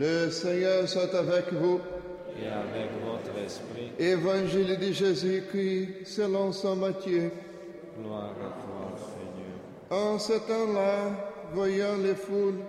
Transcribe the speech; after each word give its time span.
Le 0.00 0.30
Seigneur 0.30 0.88
soit 0.88 1.14
avec 1.14 1.52
vous. 1.52 1.78
et 2.42 2.46
avec 2.46 2.88
votre 3.04 3.38
esprit. 3.44 3.92
Évangile 3.98 4.78
de 4.78 4.92
Jésus-Christ 4.92 6.06
selon 6.06 6.52
saint 6.52 6.74
Matthieu. 6.74 7.30
Gloire 8.00 8.30
à 8.30 8.62
toi, 8.62 8.96
Seigneur. 8.96 10.02
En 10.02 10.18
ce 10.18 10.32
temps-là, 10.32 11.50
voyant 11.52 11.98
les 11.98 12.14
foules, 12.14 12.60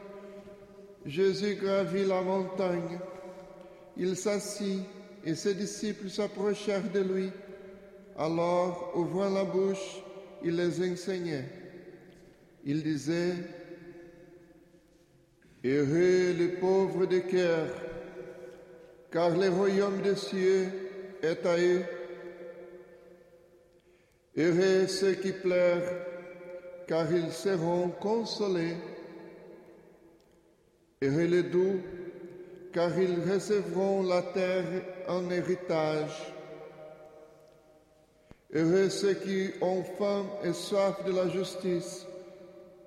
Jésus 1.06 1.56
gravit 1.56 2.04
la 2.04 2.22
montagne. 2.22 3.00
Il 3.96 4.18
s'assit 4.18 4.82
et 5.24 5.34
ses 5.36 5.54
disciples 5.54 6.10
s'approchèrent 6.10 6.92
de 6.94 7.00
lui. 7.00 7.30
Alors, 8.18 8.92
ouvrant 8.94 9.30
la 9.30 9.46
bouche, 9.46 10.04
il 10.44 10.58
les 10.58 10.92
enseignait. 10.92 11.46
Il 12.66 12.84
disait, 12.84 13.36
Heureux 15.64 16.34
les 16.40 16.48
pauvres 16.48 17.06
de 17.06 17.20
cœur, 17.20 17.68
car 19.12 19.30
le 19.38 19.48
royaume 19.50 20.02
des 20.02 20.16
cieux 20.16 20.66
est 21.22 21.46
à 21.46 21.56
eux. 21.56 21.84
Heureux 24.36 24.88
ceux 24.88 25.14
qui 25.14 25.32
pleurent, 25.34 25.94
car 26.88 27.12
ils 27.14 27.32
seront 27.32 27.90
consolés. 27.90 28.76
Heureux 31.04 31.26
les 31.26 31.44
doux, 31.44 31.80
car 32.74 32.98
ils 32.98 33.20
recevront 33.32 34.02
la 34.02 34.24
terre 34.24 34.66
en 35.08 35.30
héritage. 35.30 36.34
Heureux 38.52 38.90
ceux 38.90 39.14
qui 39.14 39.52
ont 39.62 39.84
faim 39.84 40.26
et 40.44 40.54
soif 40.54 41.06
de 41.06 41.12
la 41.12 41.30
justice, 41.30 42.08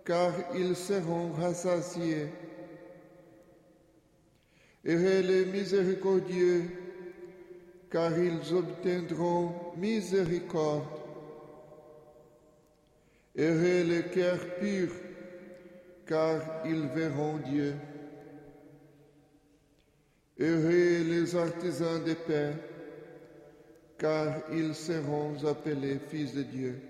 car 0.05 0.33
ils 0.57 0.75
seront 0.75 1.31
rassasiés. 1.31 2.31
Heureux 4.87 5.21
les 5.21 5.47
miséricordieux, 5.47 6.65
car 7.91 8.19
ils 8.19 8.53
obtiendront 8.53 9.73
miséricorde. 9.77 11.01
Heureux 13.37 13.83
les 13.85 14.03
cœurs 14.13 14.57
purs, 14.61 14.95
car 16.07 16.67
ils 16.67 16.87
verront 16.89 17.39
Dieu. 17.39 17.75
Heureux 20.39 21.05
les 21.09 21.35
artisans 21.35 22.05
de 22.05 22.15
paix, 22.15 22.53
car 23.97 24.43
ils 24.53 24.75
seront 24.75 25.43
appelés 25.47 25.98
fils 26.11 26.35
de 26.35 26.43
Dieu. 26.43 26.81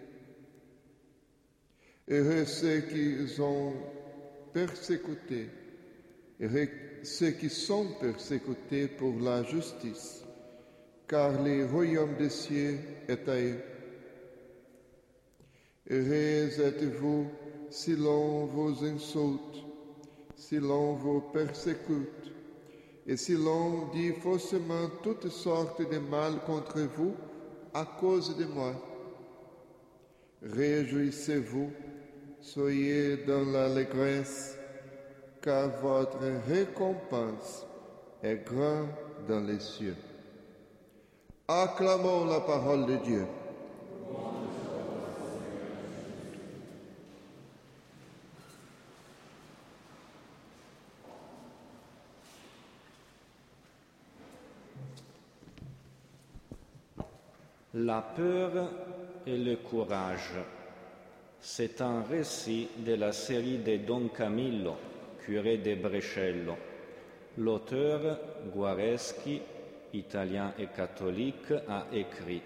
Heureux 2.08 2.44
ceux 2.44 2.80
qui 2.80 3.40
ont 3.40 3.72
persécuté, 4.52 5.42
heureux 5.42 5.63
ceux 6.40 7.30
qui 7.30 7.50
sont 7.50 7.86
persécutés 8.00 8.88
pour 8.88 9.14
la 9.20 9.42
justice, 9.44 10.24
car 11.06 11.42
le 11.42 11.66
royaume 11.66 12.16
des 12.16 12.30
cieux 12.30 12.78
est 13.08 13.28
à 13.28 13.36
eux. 13.36 13.60
Heureux 15.90 16.60
êtes-vous 16.60 17.26
si 17.70 17.94
l'on 17.94 18.46
vous 18.46 18.84
insulte, 18.84 19.64
si 20.36 20.58
l'on 20.58 20.94
vous 20.94 21.20
persécute, 21.20 22.32
et 23.06 23.16
si 23.16 23.34
l'on 23.34 23.88
dit 23.92 24.12
faussement 24.12 24.88
toutes 25.02 25.28
sortes 25.28 25.82
de 25.90 25.98
mal 25.98 26.40
contre 26.46 26.80
vous 26.96 27.14
à 27.74 27.84
cause 28.00 28.36
de 28.36 28.46
moi. 28.46 28.74
Réjouissez-vous, 30.42 31.70
soyez 32.40 33.18
dans 33.18 33.44
l'allégresse, 33.44 34.56
car 35.44 35.68
votre 35.82 36.18
récompense 36.48 37.66
est 38.22 38.46
grande 38.46 38.88
dans 39.28 39.40
les 39.40 39.60
cieux. 39.60 39.96
Acclamons 41.46 42.24
la 42.24 42.40
parole 42.40 42.86
de 42.86 42.96
Dieu. 42.96 43.26
La 57.74 58.00
peur 58.00 58.70
et 59.26 59.36
le 59.36 59.56
courage. 59.56 60.30
C'est 61.40 61.82
un 61.82 62.02
récit 62.02 62.68
de 62.78 62.94
la 62.94 63.12
série 63.12 63.58
de 63.58 63.76
Don 63.76 64.08
Camillo, 64.08 64.76
curé 65.24 65.58
de 65.58 65.74
Brescello. 65.74 66.56
L'auteur, 67.38 68.18
Guareschi, 68.54 69.40
italien 69.92 70.54
et 70.58 70.66
catholique, 70.66 71.52
a 71.68 71.86
écrit 71.92 72.42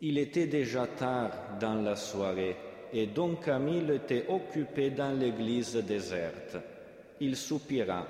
Il 0.00 0.18
était 0.18 0.46
déjà 0.46 0.86
tard 0.86 1.30
dans 1.60 1.74
la 1.82 1.96
soirée 1.96 2.56
et 2.92 3.06
Don 3.06 3.36
Camillo 3.36 3.94
était 3.94 4.26
occupé 4.28 4.90
dans 4.90 5.18
l'église 5.18 5.76
déserte. 5.76 6.56
Il 7.20 7.36
soupira 7.36 8.06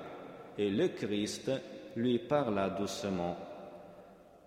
et 0.57 0.69
le 0.69 0.87
Christ 0.89 1.51
lui 1.95 2.19
parla 2.19 2.69
doucement. 2.69 3.37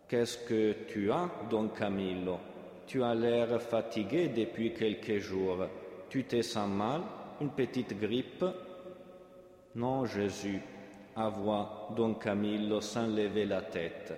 Qu'est-ce 0.08 0.38
que 0.38 0.74
tu 0.88 1.10
as, 1.10 1.28
Don 1.50 1.68
Camillo? 1.68 2.38
Tu 2.86 3.02
as 3.02 3.14
l'air 3.14 3.60
fatigué 3.60 4.28
depuis 4.28 4.72
quelques 4.72 5.18
jours. 5.18 5.66
Tu 6.08 6.24
te 6.24 6.40
sens 6.42 6.70
mal? 6.70 7.02
Une 7.40 7.50
petite 7.50 7.98
grippe? 7.98 8.44
Non, 9.76 10.06
Jésus, 10.06 10.62
avoua 11.14 11.90
Don 11.94 12.14
Camillo 12.14 12.80
sans 12.80 13.06
lever 13.06 13.44
la 13.44 13.60
tête. 13.60 14.14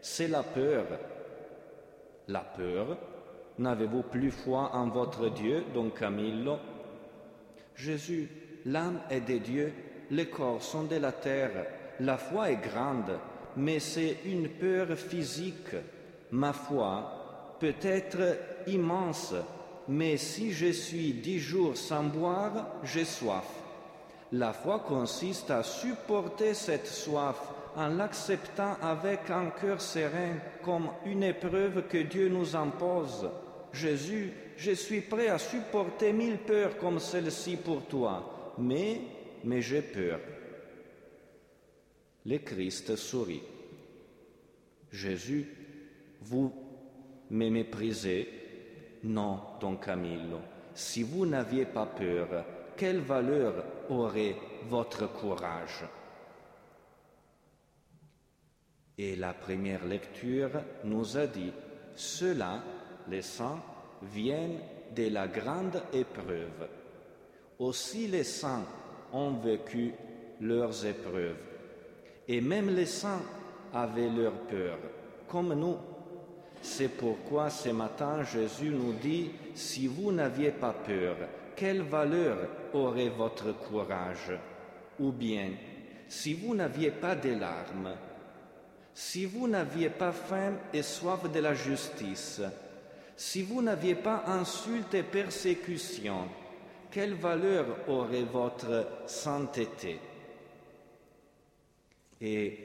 C'est 0.00 0.28
la 0.28 0.42
peur. 0.42 0.86
La 2.28 2.40
peur 2.40 2.96
N'avez-vous 3.58 4.04
plus 4.04 4.30
foi 4.30 4.70
en 4.74 4.88
votre 4.88 5.28
Dieu, 5.28 5.64
Don 5.74 5.90
Camillo 5.90 6.56
Jésus, 7.76 8.26
l'âme 8.64 9.00
est 9.10 9.20
de 9.20 9.36
Dieu, 9.36 9.72
les 10.10 10.30
corps 10.30 10.62
sont 10.62 10.84
de 10.84 10.96
la 10.96 11.12
terre, 11.12 11.66
la 12.00 12.16
foi 12.16 12.50
est 12.50 12.62
grande, 12.62 13.18
mais 13.56 13.80
c'est 13.80 14.16
une 14.24 14.48
peur 14.48 14.96
physique. 14.96 15.76
Ma 16.30 16.54
foi 16.54 17.56
peut 17.60 17.74
être 17.82 18.38
immense, 18.66 19.34
mais 19.88 20.16
si 20.16 20.52
je 20.52 20.72
suis 20.72 21.12
dix 21.12 21.38
jours 21.38 21.76
sans 21.76 22.04
boire, 22.04 22.78
j'ai 22.82 23.04
soif. 23.04 23.61
La 24.32 24.54
foi 24.54 24.78
consiste 24.78 25.50
à 25.50 25.62
supporter 25.62 26.54
cette 26.54 26.86
soif 26.86 27.36
en 27.76 27.88
l'acceptant 27.88 28.76
avec 28.80 29.28
un 29.30 29.50
cœur 29.50 29.80
serein 29.80 30.36
comme 30.64 30.88
une 31.04 31.22
épreuve 31.22 31.86
que 31.86 31.98
Dieu 31.98 32.28
nous 32.30 32.56
impose. 32.56 33.28
Jésus, 33.72 34.32
je 34.56 34.72
suis 34.72 35.02
prêt 35.02 35.28
à 35.28 35.38
supporter 35.38 36.14
mille 36.14 36.38
peurs 36.38 36.78
comme 36.78 36.98
celle-ci 36.98 37.56
pour 37.56 37.84
toi, 37.86 38.54
mais, 38.58 39.00
mais 39.44 39.60
j'ai 39.60 39.82
peur. 39.82 40.18
Le 42.24 42.38
Christ 42.38 42.96
sourit. 42.96 43.42
Jésus, 44.90 45.46
vous 46.22 46.52
me 47.30 47.50
méprisez? 47.50 48.28
Non, 49.04 49.40
Don 49.60 49.76
Camillo. 49.76 50.38
Si 50.74 51.02
vous 51.02 51.26
n'aviez 51.26 51.64
pas 51.66 51.86
peur, 51.86 52.44
quelle 52.82 52.98
valeur 52.98 53.64
aurait 53.90 54.34
votre 54.68 55.06
courage? 55.06 55.84
Et 58.98 59.14
la 59.14 59.34
première 59.34 59.84
lecture 59.84 60.50
nous 60.82 61.16
a 61.16 61.28
dit, 61.28 61.52
ceux-là, 61.94 62.60
les 63.08 63.22
saints, 63.22 63.62
viennent 64.02 64.58
de 64.96 65.10
la 65.10 65.28
grande 65.28 65.80
épreuve. 65.92 66.68
Aussi 67.60 68.08
les 68.08 68.24
saints 68.24 68.66
ont 69.12 69.34
vécu 69.34 69.94
leurs 70.40 70.84
épreuves. 70.84 71.36
Et 72.26 72.40
même 72.40 72.74
les 72.74 72.86
saints 72.86 73.22
avaient 73.72 74.10
leur 74.10 74.32
peur, 74.32 74.78
comme 75.28 75.54
nous. 75.54 75.76
C'est 76.60 76.88
pourquoi 76.88 77.48
ce 77.48 77.68
matin 77.68 78.24
Jésus 78.24 78.70
nous 78.70 78.94
dit, 78.94 79.30
si 79.54 79.86
vous 79.86 80.10
n'aviez 80.10 80.50
pas 80.50 80.72
peur, 80.72 81.14
quelle 81.56 81.82
valeur 81.82 82.38
aurait 82.72 83.08
votre 83.10 83.52
courage? 83.52 84.32
Ou 84.98 85.12
bien, 85.12 85.50
si 86.08 86.34
vous 86.34 86.54
n'aviez 86.54 86.90
pas 86.90 87.14
de 87.14 87.30
larmes, 87.30 87.94
si 88.94 89.24
vous 89.24 89.48
n'aviez 89.48 89.88
pas 89.88 90.12
faim 90.12 90.52
et 90.72 90.82
soif 90.82 91.30
de 91.30 91.40
la 91.40 91.54
justice, 91.54 92.42
si 93.16 93.42
vous 93.42 93.62
n'aviez 93.62 93.94
pas 93.94 94.24
insulte 94.26 94.94
et 94.94 95.02
persécution, 95.02 96.28
quelle 96.90 97.14
valeur 97.14 97.64
aurait 97.88 98.24
votre 98.24 98.86
sainteté? 99.06 99.98
Et 102.20 102.58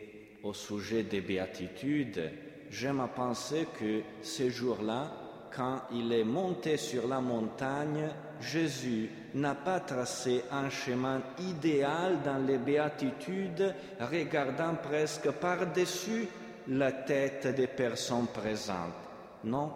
au 0.43 0.53
sujet 0.53 1.03
des 1.03 1.21
béatitudes, 1.21 2.29
j'aime 2.69 2.99
à 2.99 3.07
penser 3.07 3.67
que 3.79 4.01
ce 4.21 4.49
jour-là, 4.49 5.11
quand 5.57 5.81
il 5.91 6.13
est 6.13 6.23
monté 6.23 6.77
sur 6.77 7.07
la 7.07 7.19
montagne, 7.19 8.07
Jésus 8.39 9.09
n'a 9.33 9.55
pas 9.55 9.79
tracé 9.79 10.43
un 10.51 10.69
chemin 10.69 11.19
idéal 11.39 12.19
dans 12.23 12.37
les 12.45 12.59
béatitudes, 12.59 13.73
regardant 13.99 14.75
presque 14.75 15.31
par-dessus 15.31 16.27
la 16.67 16.91
tête 16.91 17.47
des 17.55 17.65
personnes 17.65 18.27
présentes. 18.27 18.93
Non, 19.45 19.71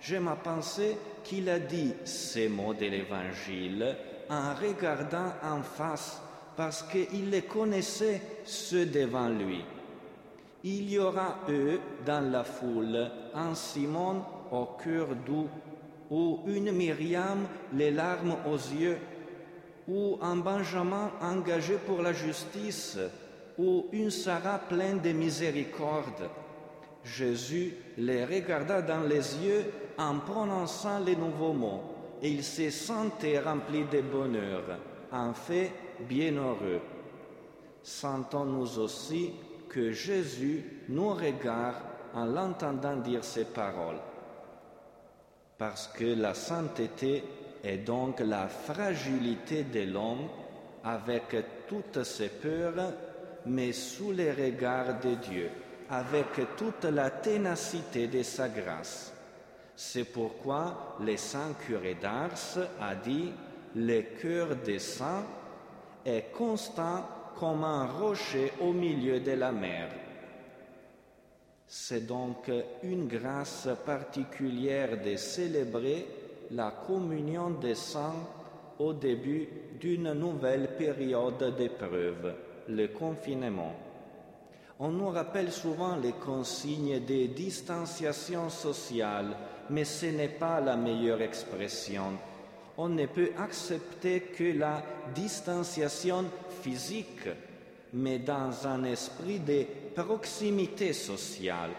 j'aime 0.00 0.26
à 0.26 0.34
penser 0.34 0.98
qu'il 1.22 1.48
a 1.48 1.60
dit 1.60 1.94
ces 2.04 2.48
mots 2.48 2.74
de 2.74 2.86
l'Évangile 2.86 3.96
en 4.28 4.54
regardant 4.54 5.34
en 5.44 5.62
face, 5.62 6.20
parce 6.56 6.82
qu'il 6.82 7.30
les 7.30 7.42
connaissait, 7.42 8.20
ceux 8.44 8.86
devant 8.86 9.28
lui. 9.28 9.64
Il 10.64 10.90
y 10.90 10.98
aura 10.98 11.38
eux 11.48 11.78
dans 12.04 12.28
la 12.28 12.42
foule 12.42 13.08
un 13.34 13.54
Simon 13.54 14.22
au 14.52 14.66
cœur 14.82 15.08
doux, 15.26 15.48
ou 16.10 16.40
une 16.46 16.72
Myriam 16.72 17.46
les 17.72 17.90
larmes 17.90 18.36
aux 18.46 18.56
yeux, 18.56 18.98
ou 19.88 20.18
un 20.20 20.36
Benjamin 20.36 21.10
engagé 21.20 21.76
pour 21.86 22.02
la 22.02 22.12
justice, 22.12 22.98
ou 23.58 23.86
une 23.92 24.10
Sarah 24.10 24.58
pleine 24.58 25.00
de 25.00 25.10
miséricorde. 25.12 26.28
Jésus 27.02 27.74
les 27.98 28.24
regarda 28.24 28.82
dans 28.82 29.02
les 29.02 29.36
yeux 29.38 29.64
en 29.98 30.18
prononçant 30.18 31.00
les 31.00 31.16
nouveaux 31.16 31.52
mots, 31.52 31.82
et 32.20 32.30
il 32.30 32.44
se 32.44 32.70
sentait 32.70 33.40
rempli 33.40 33.84
de 33.84 34.02
bonheur, 34.02 34.62
en 35.10 35.32
fait 35.32 35.72
bienheureux. 36.08 36.80
Sentons-nous 37.82 38.78
aussi 38.78 39.32
que 39.68 39.90
Jésus 39.90 40.64
nous 40.88 41.10
regarde 41.10 41.82
en 42.14 42.26
l'entendant 42.26 42.96
dire 42.96 43.24
ces 43.24 43.46
paroles. 43.46 44.11
Parce 45.62 45.86
que 45.96 46.16
la 46.20 46.34
sainteté 46.34 47.22
est 47.62 47.86
donc 47.86 48.18
la 48.18 48.48
fragilité 48.48 49.62
de 49.62 49.92
l'homme 49.92 50.28
avec 50.82 51.36
toutes 51.68 52.02
ses 52.02 52.30
peurs, 52.30 52.92
mais 53.46 53.70
sous 53.70 54.10
les 54.10 54.32
regards 54.32 54.98
de 54.98 55.14
Dieu, 55.14 55.50
avec 55.88 56.56
toute 56.56 56.82
la 56.86 57.10
ténacité 57.10 58.08
de 58.08 58.24
sa 58.24 58.48
grâce. 58.48 59.12
C'est 59.76 60.12
pourquoi 60.12 60.96
le 61.00 61.16
saint 61.16 61.54
curé 61.64 61.94
d'Ars 61.94 62.58
a 62.80 62.96
dit 62.96 63.30
Le 63.76 64.00
cœur 64.20 64.56
des 64.56 64.80
saints 64.80 65.24
est 66.04 66.32
constant 66.36 67.06
comme 67.38 67.62
un 67.62 67.86
rocher 67.86 68.52
au 68.60 68.72
milieu 68.72 69.20
de 69.20 69.30
la 69.30 69.52
mer. 69.52 69.90
C'est 71.74 72.06
donc 72.06 72.50
une 72.82 73.08
grâce 73.08 73.66
particulière 73.86 75.02
de 75.02 75.16
célébrer 75.16 76.06
la 76.50 76.70
communion 76.86 77.48
des 77.48 77.76
saints 77.76 78.28
au 78.78 78.92
début 78.92 79.48
d'une 79.80 80.12
nouvelle 80.12 80.76
période 80.76 81.56
d'épreuve, 81.56 82.34
le 82.68 82.88
confinement. 82.88 83.74
On 84.80 84.90
nous 84.90 85.08
rappelle 85.08 85.50
souvent 85.50 85.96
les 85.96 86.12
consignes 86.12 87.00
de 87.06 87.28
distanciation 87.28 88.50
sociale, 88.50 89.34
mais 89.70 89.86
ce 89.86 90.06
n'est 90.06 90.28
pas 90.28 90.60
la 90.60 90.76
meilleure 90.76 91.22
expression. 91.22 92.18
On 92.76 92.90
ne 92.90 93.06
peut 93.06 93.30
accepter 93.38 94.20
que 94.20 94.58
la 94.58 94.82
distanciation 95.14 96.26
physique, 96.60 97.30
mais 97.94 98.18
dans 98.18 98.66
un 98.66 98.84
esprit 98.84 99.38
de 99.40 99.64
proximité 99.94 100.92
sociale. 100.92 101.70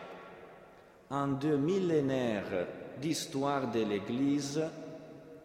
En 1.10 1.28
deux 1.28 1.58
millénaires 1.58 2.68
d'histoire 3.02 3.72
de 3.72 3.84
l'Église, 3.84 4.62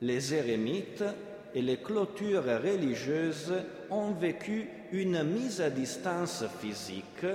les 0.01 0.35
érémites 0.35 1.05
et 1.55 1.63
les 1.63 1.79
clôtures 1.79 2.45
religieuses 2.45 3.55
ont 3.91 4.13
vécu 4.13 4.69
une 4.93 5.23
mise 5.25 5.61
à 5.61 5.71
distance 5.71 6.45
physique, 6.61 7.27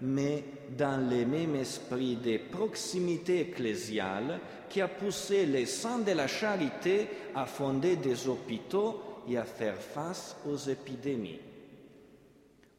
mais 0.00 0.44
dans 0.76 1.08
le 1.08 1.24
même 1.26 1.56
esprit 1.56 2.16
de 2.16 2.38
proximité 2.50 3.40
ecclésiale 3.40 4.40
qui 4.68 4.80
a 4.80 4.88
poussé 4.88 5.46
les 5.46 5.66
saints 5.66 5.98
de 5.98 6.12
la 6.12 6.26
charité 6.26 7.08
à 7.34 7.44
fonder 7.44 7.96
des 7.96 8.28
hôpitaux 8.28 9.00
et 9.28 9.36
à 9.36 9.44
faire 9.44 9.76
face 9.76 10.36
aux 10.48 10.56
épidémies. 10.56 11.40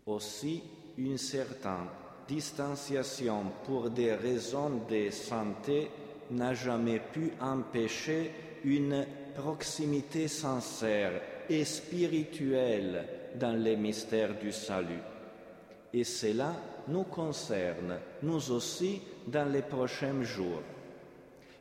Aussi, 0.05 0.63
une 0.97 1.17
certaine 1.17 1.87
distanciation 2.27 3.45
pour 3.65 3.89
des 3.89 4.13
raisons 4.13 4.81
de 4.89 5.09
santé 5.09 5.89
n'a 6.31 6.53
jamais 6.53 6.99
pu 6.99 7.31
empêcher 7.41 8.31
une 8.63 9.05
proximité 9.35 10.27
sincère 10.27 11.21
et 11.49 11.65
spirituelle 11.65 13.05
dans 13.35 13.57
les 13.61 13.75
mystères 13.75 14.37
du 14.39 14.51
salut. 14.51 15.01
Et 15.93 16.03
cela 16.03 16.53
nous 16.87 17.03
concerne, 17.03 17.97
nous 18.23 18.51
aussi, 18.51 19.01
dans 19.27 19.51
les 19.51 19.61
prochains 19.61 20.23
jours. 20.23 20.61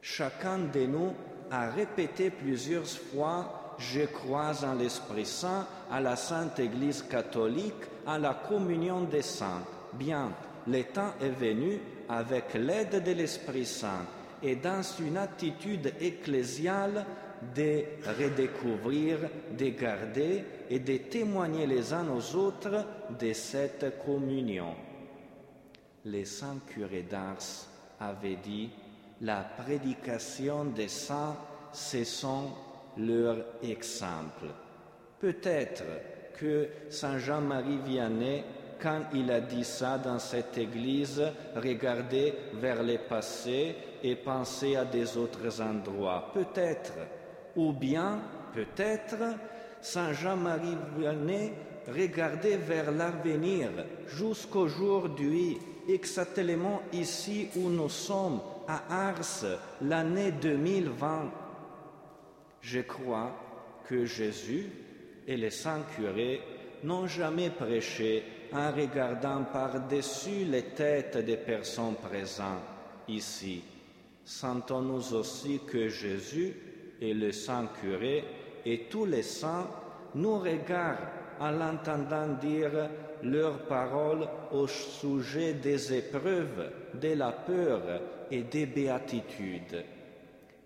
Chacun 0.03 0.59
de 0.73 0.87
nous 0.87 1.12
a 1.50 1.71
répété 1.71 2.31
plusieurs 2.31 2.87
fois 2.87 3.61
je 3.81 4.03
crois 4.03 4.65
en 4.65 4.75
l'Esprit 4.75 5.27
Saint, 5.27 5.67
à 5.91 6.01
la 6.01 6.17
Sainte 6.17 6.59
Église 6.59 7.03
catholique, 7.03 7.85
à 8.07 8.19
la 8.19 8.35
communion 8.35 9.03
des 9.03 9.23
saints. 9.23 9.65
Bien, 9.93 10.31
le 10.67 10.83
temps 10.85 11.15
est 11.21 11.31
venu, 11.31 11.81
avec 12.09 12.55
l'aide 12.55 13.03
de 13.05 13.13
l'Esprit 13.13 13.67
Saint 13.67 14.07
et 14.43 14.57
dans 14.57 14.83
une 15.01 15.17
attitude 15.17 15.93
ecclésiale, 16.01 17.05
de 17.55 17.85
redécouvrir, 18.19 19.19
de 19.57 19.69
garder 19.71 20.45
et 20.69 20.79
de 20.79 20.97
témoigner 20.99 21.67
les 21.67 21.93
uns 21.93 22.07
aux 22.11 22.37
autres 22.37 22.85
de 23.19 23.33
cette 23.33 24.05
communion. 24.05 24.75
Les 26.05 26.27
saints 26.27 26.61
curés 26.67 27.07
d'Ars 27.11 27.67
avaient 27.99 28.37
dit, 28.37 28.71
la 29.23 29.43
prédication 29.43 30.67
des 30.67 30.89
saints, 30.89 31.37
ce 31.73 32.05
sont 32.05 32.51
leur 32.99 33.37
exemple. 33.63 34.47
Peut-être 35.20 35.84
que 36.39 36.69
Saint 36.89 37.19
Jean-Marie 37.19 37.79
Vianney, 37.84 38.43
quand 38.81 39.03
il 39.12 39.31
a 39.31 39.41
dit 39.41 39.65
ça 39.65 39.98
dans 39.98 40.19
cette 40.19 40.56
église, 40.56 41.22
regardait 41.55 42.34
vers 42.55 42.82
le 42.82 42.96
passé 42.96 43.77
et 44.03 44.17
pensait 44.17 44.77
à 44.77 44.86
des 44.86 45.19
autres 45.19 45.60
endroits. 45.60 46.31
Peut-être. 46.32 46.94
Ou 47.56 47.74
bien, 47.74 48.19
peut-être, 48.55 49.36
Saint 49.82 50.15
Jean-Marie 50.15 50.79
Vianney 50.96 51.53
regardait 51.89 52.56
vers 52.56 52.91
l'avenir 52.91 53.69
jusqu'aujourd'hui, 54.06 55.58
exactement 55.86 56.81
ici 56.94 57.48
où 57.56 57.69
nous 57.69 57.91
sommes, 57.91 58.41
à 58.67 59.08
Ars, 59.08 59.58
l'année 59.82 60.32
2020. 60.32 61.31
Je 62.62 62.81
crois 62.81 63.32
que 63.86 64.06
Jésus 64.06 64.70
et 65.31 65.37
les 65.37 65.51
saints 65.51 65.84
curés 65.94 66.41
n'ont 66.82 67.06
jamais 67.06 67.51
prêché 67.51 68.25
en 68.53 68.72
regardant 68.72 69.44
par-dessus 69.44 70.44
les 70.44 70.65
têtes 70.75 71.19
des 71.19 71.37
personnes 71.37 71.94
présentes 71.94 72.65
ici. 73.06 73.63
Sentons-nous 74.25 75.15
aussi 75.15 75.60
que 75.65 75.89
Jésus 75.89 76.53
et 77.01 77.15
les 77.15 77.31
saints 77.31 77.69
curés 77.81 78.25
et 78.67 78.87
tous 78.91 79.06
les 79.06 79.22
saints 79.22 79.69
nous 80.17 80.41
regardent 80.41 80.99
en 81.39 81.53
l'entendant 81.53 82.34
dire 82.41 82.91
leurs 83.22 83.67
paroles 83.67 84.27
au 84.51 84.67
sujet 84.67 85.53
des 85.53 85.94
épreuves, 85.94 86.72
de 87.01 87.13
la 87.15 87.31
peur 87.31 87.82
et 88.32 88.43
des 88.43 88.67
béatitudes. 88.67 89.84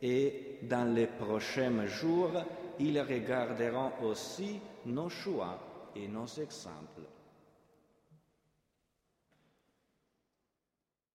Et 0.00 0.58
dans 0.62 0.94
les 0.94 1.06
prochains 1.06 1.86
jours, 1.86 2.32
ils 2.80 3.00
regarderont 3.00 3.92
aussi 4.02 4.60
nos 4.86 5.08
choix 5.08 5.58
et 5.96 6.08
nos 6.08 6.26
exemples. 6.26 7.02